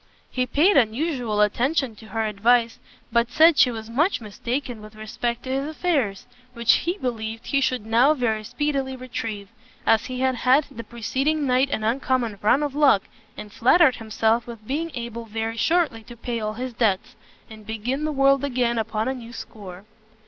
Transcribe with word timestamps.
He 0.31 0.47
paid 0.47 0.77
unusual 0.77 1.41
attention 1.41 1.95
to 1.97 2.07
her 2.07 2.25
advice, 2.25 2.79
but 3.11 3.29
said 3.29 3.59
she 3.59 3.69
was 3.69 3.87
much 3.87 4.19
mistaken 4.19 4.81
with 4.81 4.95
respect 4.95 5.43
to 5.43 5.51
his 5.51 5.67
affairs, 5.69 6.25
which 6.53 6.71
he 6.73 6.97
believed 6.97 7.45
he 7.45 7.61
should 7.61 7.85
now 7.85 8.15
very 8.15 8.43
speedily 8.43 8.95
retrieve, 8.95 9.49
as 9.85 10.05
he 10.07 10.21
had 10.21 10.37
had 10.37 10.65
the 10.71 10.83
preceding 10.83 11.45
night 11.45 11.69
an 11.69 11.83
uncommon 11.83 12.39
run 12.41 12.63
of 12.63 12.73
luck, 12.73 13.03
and 13.37 13.53
flattered 13.53 13.97
himself 13.97 14.47
with 14.47 14.65
being 14.65 14.89
able 14.95 15.25
very 15.25 15.55
shortly 15.55 16.01
to 16.05 16.17
pay 16.17 16.39
all 16.39 16.53
his 16.53 16.73
debts, 16.73 17.15
and 17.47 17.67
begin 17.67 18.03
the 18.03 18.11
world 18.11 18.43
again 18.43 18.79
upon 18.79 19.07
a 19.07 19.13
new 19.13 19.31
score. 19.31 19.85